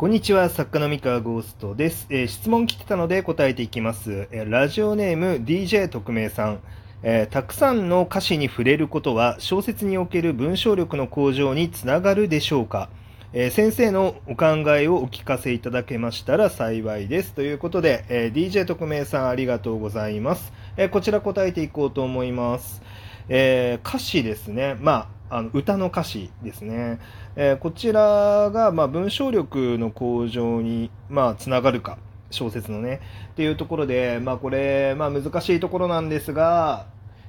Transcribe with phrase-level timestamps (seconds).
[0.00, 2.06] こんにちは、作家の三河ゴーストです。
[2.08, 4.28] えー質問来てたので答えていきます。
[4.30, 6.60] えーラジオネーム DJ 特命さん。
[7.02, 12.88] えーたくさんの歌詞に触れることは小説における文章力の向上につながるでしょうか、
[13.34, 17.34] え先生のお考えをお聞かせいただけましたら幸いです。
[17.34, 20.50] ということで、え DJ 特命さんありがとうございます。
[20.78, 22.80] えこちら答えていこうと思います。
[23.28, 24.78] え歌詞ですね。
[24.80, 26.98] まあ、あの歌の歌詞ですね。
[27.36, 31.98] えーこちらが、ま、文章力の向上に、まあ、つながるか、
[32.30, 33.00] 小説のね、
[33.30, 36.86] っていうところで、まあ、これ、まあ、難しいところなんですが、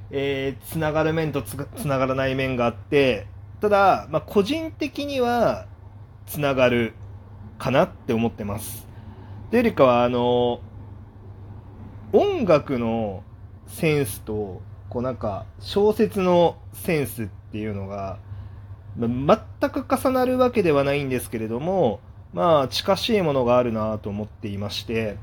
[0.09, 3.27] えーつながる面とつつながらない面があって、
[3.61, 5.67] ただ、まあ、個人的には、
[6.25, 6.93] つながる
[7.59, 8.87] かなって思ってます。
[9.51, 10.59] というよりかは、あの、
[12.13, 13.23] 音楽の
[13.67, 18.19] センスと、こうなんか、小説のセンスってていうのが、
[18.97, 21.99] ま全く重なるわけではないんですけれども、
[22.33, 25.17] まあ、近しいものがあるなと思っていまして、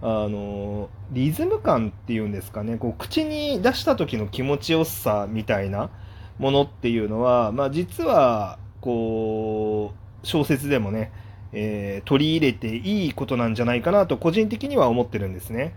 [0.00, 5.90] あの、リズム感っていうんですかね、こう、口に出した時の気持ちよさみたいな
[6.38, 11.12] ものっていうのは、まあ、実は、こう、小説でもね、
[11.52, 15.74] えー取り入れていいことなんじゃないかなと個人的には思ってるんですね。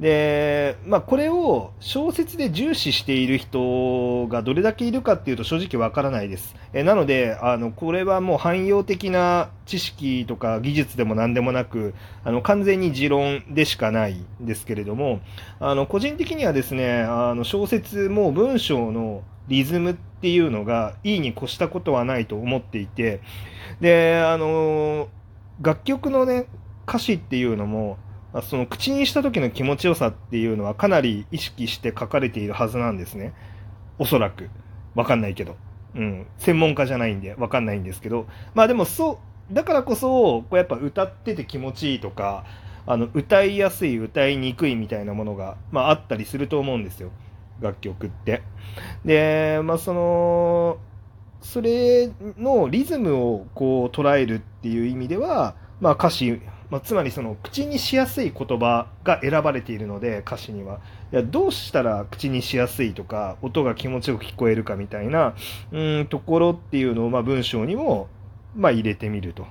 [0.00, 6.54] で、まあ、これを小説で重視している人がどれだけいるかっていうと正直わからないです。
[6.72, 15.20] えなので、あの、これはもう汎用的な知識とか技術でも何でもなく、あの、完全に持論でしかないんですけれども、
[15.58, 23.20] あの、個人的にはですね、あの、小説も文章のリズムっていうのがいいに越したことはないと思っていて、
[23.80, 25.08] で、あの、
[25.60, 26.46] 楽曲のね、
[26.86, 27.98] 歌詞っていうのも、
[28.32, 33.32] まあその口にした時の気持ちよさっていうのはかなり意識して書かれているはずなんですね。
[33.98, 34.50] おそらく。
[34.94, 35.56] わかんないけど。
[35.94, 36.26] うん。
[36.38, 38.26] 専門家じゃないんでわかんないんですけど。
[38.54, 42.44] まあでもそう、だからこそ、こうやっぱ歌ってて気持ちいいとか、
[42.86, 47.10] あの、歌いやすい、歌いにくいみたいなものが、まああったりすると思うんですよ。
[47.60, 48.42] 楽曲って。
[49.04, 50.78] で、まあその、
[51.40, 56.40] それのリズムをこう捉えるっていう意味では、まあ歌詞、
[56.70, 60.80] まあ、つまりその口にしやすい言葉が選ばれているので歌詞には。
[61.12, 65.34] いやどうしたら口にしやすいとか音が気持ちよく聞こえるかみたいな
[65.72, 68.08] うんところっていうのをまあ文章にも
[68.54, 69.46] まあ入れてみると。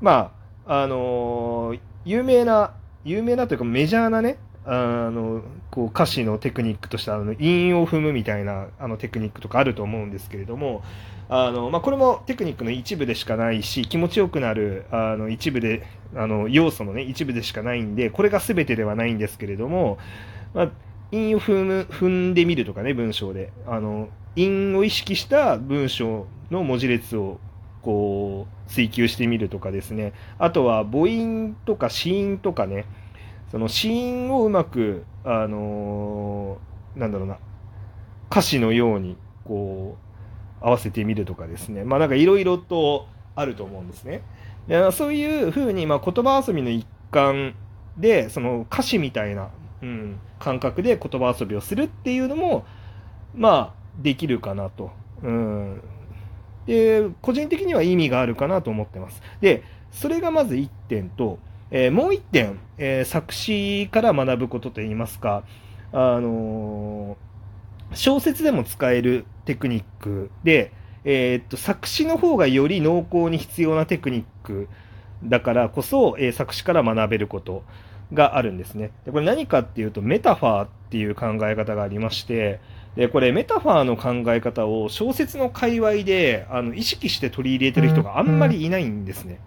[0.00, 0.32] ま
[0.66, 2.72] ああのー有名な
[3.04, 5.42] 有名なというかメジャーなねあの
[5.72, 10.82] こう歌詞のテクニックとしてあの韻を踏むみたいなあのテクニックとかあると思うんですけれども
[11.28, 15.84] あの、まあ、これもテクニックの一部でしかないし気持ちよくなるあの一部で
[16.14, 19.98] あの要素の、ね、一部でしかないんでこれが全てではないんですけれども、
[20.54, 20.70] まあ、
[21.12, 23.52] 韻を踏む踏んでみるとかね文章で。
[23.66, 24.08] あの
[24.38, 27.40] 韻を意識した文章の文字列を
[27.80, 30.12] こう追求してみるとかですね。
[30.38, 32.84] あとは母音とか子音とかね。
[33.50, 37.38] その子音をうまくあのーなんだろうな。
[38.30, 39.96] 歌詞のようにこ
[40.60, 41.84] う合わせてみるとかですね。
[41.84, 44.22] まあなんかいろいろとあると思うんですね。
[44.92, 47.54] そういうふうにまあ言葉遊びの一環
[47.96, 49.50] でその歌詞みたいな、
[49.82, 52.64] うん、感覚で言葉遊びをするっていうのも
[53.34, 54.90] まあできるかなと、
[55.22, 55.82] うん、
[56.66, 59.22] で個人的には意味があるかなと思ってます。
[59.40, 59.62] で
[59.92, 61.38] それがまず1点と、
[61.70, 65.44] えーもう1点、えー作詞から学ぶことといいますか、
[65.92, 67.26] あのー
[67.94, 70.72] 小説でも使えるテクニックで、
[71.06, 74.68] えーっと作詞の方がより濃厚に必要なテクニック
[75.24, 77.62] だからこそ、えー作詞から学べること
[78.12, 78.90] があるんですね。
[79.04, 82.60] でこれ何かっていうとメタファーっていう考え方がありまして
[82.96, 89.40] でこれメタファーの考え方を小説の界隈であの意識して取り入れてる人があんまりいないんですね。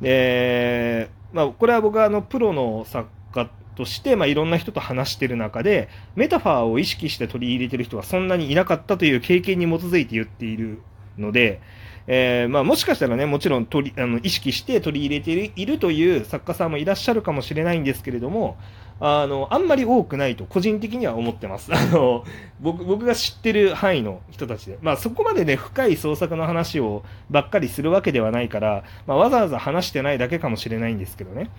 [0.00, 10.80] で、まあ、これは僕はあのプロの作家として、まあ、いろんな人と話してる中でメタファーを意識して取り入れてる人はそんなにいなかったという経験に基づいて言っている
[11.18, 11.60] ので、
[12.06, 18.56] えーまあ、もしかしたらねもちろん取りあの意識して取り入れているという作家さんもいらっしゃるかもしれないんですけれども
[18.98, 21.70] あのあんまり多くないと個人的には思ってます。
[21.74, 22.24] あの
[22.60, 31.50] 僕僕が知ってる範囲の人たちで、まあ、そこまでね深い創作の話をばっかりするわけではないから、まあ、わざわざ話してないだけかもしれないんですけどね。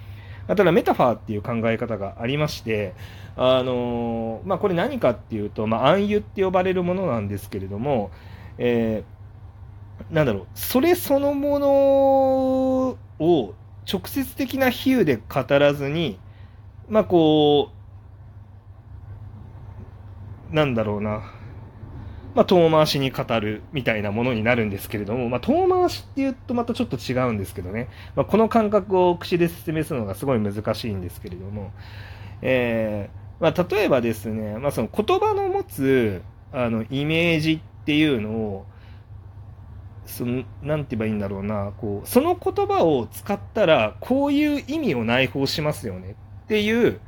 [0.48, 2.94] ただメタファーっていう考え方がありまして、
[3.36, 8.12] あのまあ、これ何かっていうと、まあ、暗喩って呼ばれるものなんですけれども、
[8.58, 9.18] えー
[10.12, 11.70] なんだろう、それそのもの
[13.20, 13.56] を
[13.92, 16.20] 直接的な比喩で語らずに、
[16.88, 17.72] まあこ
[20.52, 21.34] う、なんだろうな、
[22.38, 31.72] まあ、遠回しに語るみたいなものになるんですけれども、まあ、遠回しっていうとまたちょっと違うんですけどね、まあ、この感覚を口で説明するのがすごい難しいんですけれども、
[32.44, 36.22] えーまあ、例えばですね、まあ、その言葉の持つ
[36.54, 38.66] あのイメージっていうのを
[40.06, 41.74] そのなんて言えばいいんだろうな。
[41.78, 46.16] こうその言葉を使ったらこういう意味を内包しますよね。
[46.44, 47.00] っていう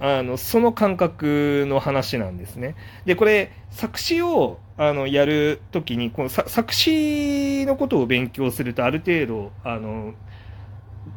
[0.00, 2.74] あのその感覚の話なんですね。
[3.04, 10.14] でこれ作詞をあのやるときにこの作詞のことを勉強するとある程度あの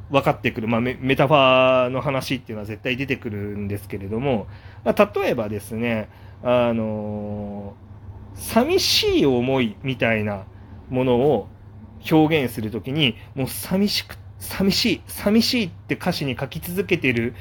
[0.10, 4.48] 分かってくる、まあ、メタファーの話っていうのは絶対出てくるんですけれども、
[4.84, 6.10] まあ、例えばですね
[6.42, 7.75] あの
[8.36, 10.46] 寂しい思いみたいな
[10.90, 11.48] ものを
[12.10, 17.34] 表現するときに、もう寂しく、寂しい、寂しいって歌詞に書き続けてる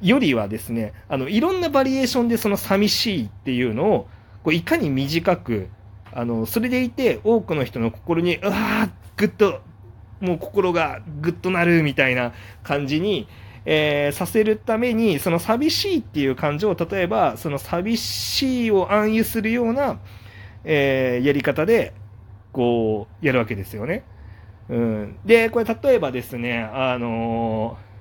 [0.00, 4.08] よりはですね、あの、いろんなバリエーションでその寂しいっていうのを、
[4.42, 5.68] こういかに短く、
[6.12, 9.60] あの、それでいて多くの人の心に、うわー、ぐっと、
[10.20, 12.32] もう心がぐっとなるみたいな
[12.62, 13.26] 感じに、
[13.66, 19.98] えー、させるために、その寂しいっていう感情を、例えば、その寂しいを暗喩するような、
[20.64, 21.92] えー、やり方で、
[22.52, 24.04] こう、やるわけですよね。
[24.68, 25.16] うん。
[25.24, 27.93] で、これ例えばですね、あのー、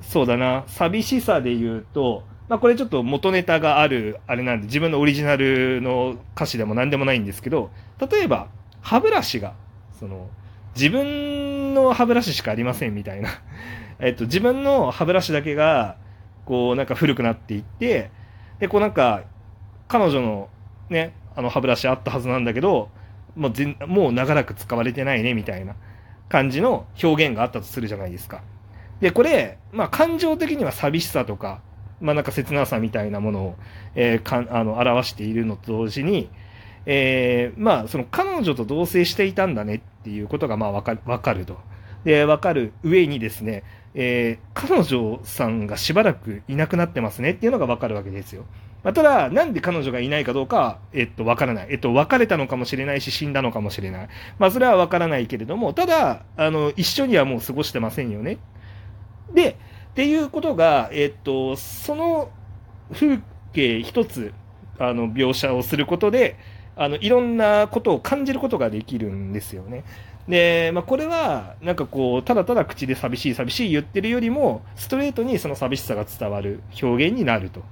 [0.00, 7.70] そうだな、寂しさで言うと、まあこれちょっと元ネタがある、あれなんで、自分のオリジナルの歌詞でも何でもないんですけど、
[8.10, 8.48] 例えば、
[8.80, 9.54] 歯ブラシが、
[9.98, 10.28] その、
[10.74, 13.28] 自分の歯ブラシしかありませんみたいな。
[14.00, 15.96] えっと、自分の歯ブラシだけが、
[16.44, 18.10] こう、なんか古くなっていって、
[18.58, 19.22] で、こうなんか、
[19.88, 20.48] 彼女の
[20.88, 22.90] ね、あの歯ブラシあったはずなんだけど、
[23.36, 25.76] もう全もう長らく使われてないねみたいな
[26.28, 28.42] 感じの表現があったとするじゃないですか。
[29.00, 31.60] で、これ、まあ感情的には寂しさとか、
[32.00, 33.56] まあなんか切なさみたいなものを、
[33.94, 36.30] えー、かあの表しているのと同時に、
[36.86, 41.58] えー、まあその彼女と同棲していたんだねっていうことがまあわかる、わかると。
[42.04, 43.64] で、わかる上にですね、
[43.94, 48.44] えー、彼女さんがしばらくいなくなってますねっていうのがわかるわけですよ。
[48.82, 51.66] まあ、ただ、なんで彼女がいないかどうかは、えっと、わからない。
[51.70, 54.08] えっと、別れたのかもしれないし、死んだのかもしれない。
[54.38, 58.38] まあ、それはわからないけれども、ただ、あの、一緒にはもう過ごしてませんよね。
[59.34, 62.30] で、っていうことが、えっと、その
[62.92, 63.20] 風
[63.52, 64.32] 景一つ、
[64.78, 66.36] あの、描写をすることで、
[66.76, 69.84] あの、いろんなことを感じることができるんですよね。
[70.28, 77.62] で、まあ、これは、なんかこう、ただただ口で寂しい寂しい言ってるよりも、ストレートにその寂しさが伝わる表現になると。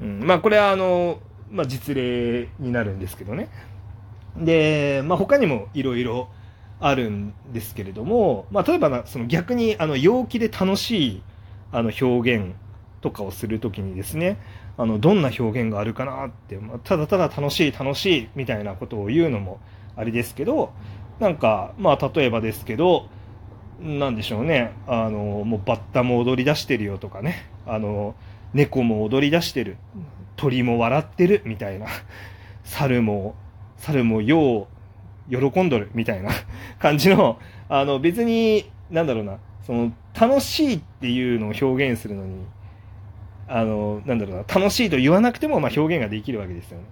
[0.00, 1.18] うん、まあこれはあの、
[1.50, 3.48] まあ、実例になるんですけどね。
[4.36, 6.28] で、まあ、他にもいろいろ
[6.86, 11.22] あるんですけれども、まあ、例えばその逆にあの陽気で楽しい
[11.72, 12.54] あの表現
[13.00, 14.40] とかをするときにですね
[14.76, 19.60] あのどんな表現があるかなって、まあ、ただただ楽しい楽しいみたいなことを言うのも
[19.96, 20.72] あれですけど
[21.20, 23.08] なんかまあ例えばですけど
[23.80, 28.14] なんでしょうねあのもうバッタも踊り出してるよとかねあの
[28.54, 29.76] 猫も踊り出してる。
[30.36, 31.42] 鳥も笑ってる。
[31.44, 31.86] みたいな。
[32.62, 33.34] 猿も、
[33.76, 34.66] 猿もよう
[35.30, 35.90] 喜んどる。
[35.94, 36.30] みたいな
[36.78, 37.38] 感じの、
[37.68, 42.44] あの別に、なんだろうな、その楽しいっていうのを表現するのに、
[43.48, 46.84] あの、なんだろうな、楽しいと言わなくてもまあ表現ができるわけですよね。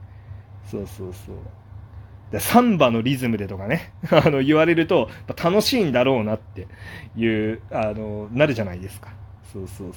[0.64, 1.36] そうそうそう。
[2.32, 5.10] でサンバのリズムでとかね、 あの、言われると、
[5.42, 6.66] 楽しいんだろうなって
[7.14, 9.10] いう、あの、なるじゃないですか。
[9.52, 9.94] そうそうそう。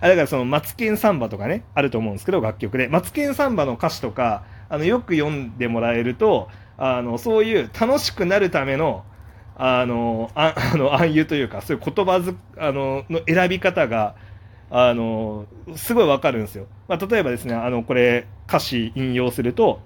[0.00, 2.88] あだからその、マツケンサンバとかね、あると思うんですけど、楽曲で。
[2.88, 6.48] マツケンサンバの歌詞とか、あの、よく読んでもらえると、
[6.78, 9.04] あの、そういう楽しくなるための、
[9.56, 14.14] あの、あ あの暗喩というか、そういう言葉ず、あの、の選び方が、
[14.70, 16.66] あの、すごいわかるんですよ。
[16.88, 19.80] まあ、例えばですね、あの、これ、歌詞引用すると、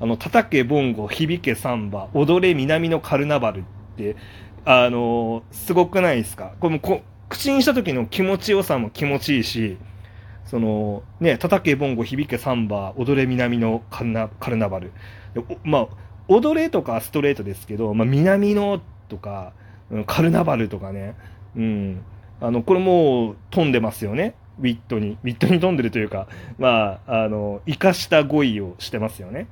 [0.00, 3.62] あの、叩けボンゴ、響けサンバ、踊れ南のカルナバルっ
[3.96, 4.16] て、
[4.64, 6.52] あの、すごくないですか？
[6.60, 9.78] これもこ、口にした時の気持ちよさも気持ちいいし、
[10.44, 14.92] その、ね、叩けボンゴ、響けサンバ、踊れ南のカルナカルナバル。
[15.64, 15.88] まあ、
[16.28, 19.52] 踊れとかストレートですけど、まあ、南のとか、
[20.06, 21.14] カルナバルとかね、
[21.56, 22.02] うん。
[22.40, 24.34] あの、これもう飛んでますよね。
[24.58, 25.18] ウィットに。
[25.22, 26.26] ウィットに飛んでるというか、
[26.58, 29.48] まあ、あの、生かした語彙をしてますよね。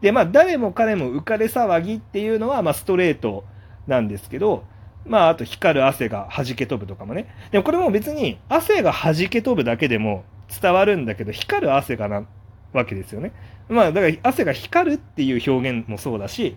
[0.00, 3.44] で、まあ、誰も彼も浮かれ騒ぎっていうのは、まあ、ストレート
[3.86, 4.64] なんですけど、
[5.06, 7.34] まあ、あと光る汗が弾け飛ぶとかもね。
[7.50, 10.24] でもこれも別に汗が弾け飛ぶだけでも
[10.60, 12.26] 伝わるんだけど、光る汗がな
[12.72, 13.32] わけですよね。
[13.68, 16.56] まあ、だから汗が光るっていう表現もそうだし、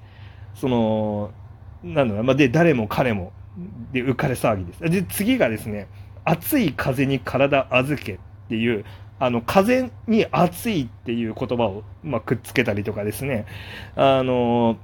[0.56, 1.32] その、
[1.84, 3.32] なんだろうまあ、で、誰も彼も、
[3.92, 4.80] で、浮かれ騒ぎです。
[4.82, 5.88] で、次がですね、
[6.24, 8.18] 暑い風に体預けっ
[8.50, 8.86] ていう、
[9.20, 13.46] あの、風に熱いっていう言葉を、まあ、くっつけたりとかですね、
[13.96, 14.78] あの、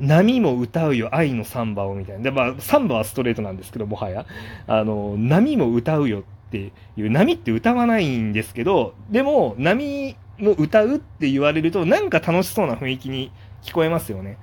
[0.00, 2.22] 波も歌うよ、愛のサンバをみたいな。
[2.22, 4.26] で、まあ、サンバはストレートなんですけど、もはや。
[4.66, 14.38] あの、波も歌うよっていう、波って歌わないんですけど、でも、波も歌うって言われると、なんか楽しそうな雰囲気に聞こえますよね。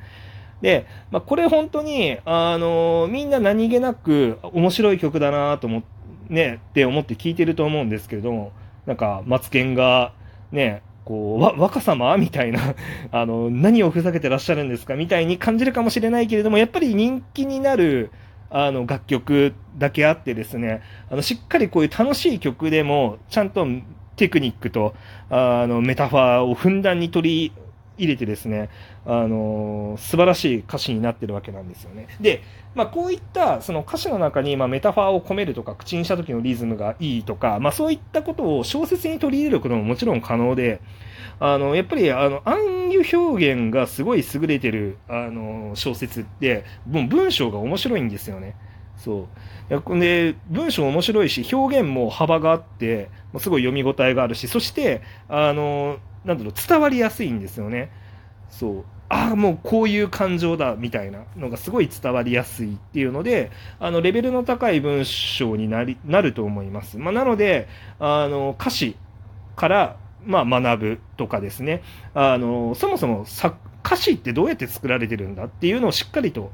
[0.62, 5.96] で、まあ、これ本当に、あの、みんな何気なく面白い曲だなと思って、
[6.30, 8.52] ね、って思って聞いてると思うんですけれども、
[8.86, 10.14] なんか、マツケンが、
[10.52, 12.60] ね、こう、わ、若様みたいな
[13.12, 18.12] あの、何をふざけてらっしゃるんですかみたいに感じるかもしれないけれども、やっぱり人気になる、
[18.50, 23.68] あの、楽曲だけあってですね、あの、しっかりこういう楽しい曲でも、ちゃんと
[24.16, 24.96] テクニックと、
[25.30, 27.66] あの、メタファーをふんだんに取り
[27.98, 28.70] 入れてですね、
[29.06, 32.08] あの、素晴らしい歌詞になってるわけなんですよね。
[32.20, 32.42] で、
[32.74, 40.82] まあ、こういったその歌詞の中に、まあ、メタファーを込めるとか、口にした時のリズムがいいとか、まあ、そういったことを小説に取り入れることももちろん可能で、
[41.40, 48.56] あの、やっぱり、あの、暗喩表現がすごい優れてる、あの、小説って、もう文章が面白いんですよね。
[48.98, 49.28] そ
[49.70, 50.00] う。
[50.00, 53.10] で、文章面白いし、表現も幅があって、
[53.40, 57.92] すごい読み応えがあるし、そして、あの、なんだろう、伝わりやすいんですよね。
[58.50, 58.86] そう。
[59.10, 66.98] ああ、もうこういう感情だ、みたいなのがすごい伝わりやすいっていうので、あの、レベルの高い文章になり、なると思います。
[66.98, 67.68] まあ、なので、
[68.00, 68.96] あの、歌詞
[69.56, 71.84] から、まあ、学ぶとかですね、
[72.16, 73.26] あの、そもそも
[73.84, 76.52] 歌詞ってどうやって作られてるんだっていうのをしっかりと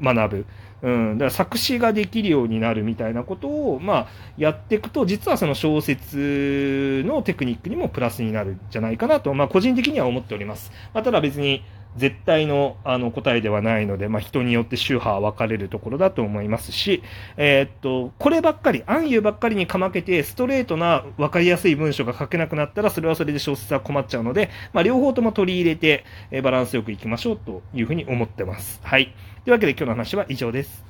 [0.00, 0.46] 学ぶ。
[0.82, 10.70] うん、だから作詞ができるようになるみたいなことを、まあ、やっていくと、実はその小説のテクニックにもプラスになるんじゃないかなと、まあ、個人的には思っております。
[10.92, 11.62] まあ、ただ別に、
[11.96, 17.02] 絶対のあの答えではないので、まあ、人によって宗派は分かれるところだと思いますし、
[17.36, 28.80] えー、っと、こればっかり、暗喩ばっかりにかまけて、ストレートな分かりやすい文章が書けなくなったら、それはそれで小説は困っちゃうので、まあ、両方とも取り入れて、え、バランスよくいきましょうというふうに思ってます。
[28.82, 29.14] はい。
[29.44, 30.86] というわけで今日の話は以上です。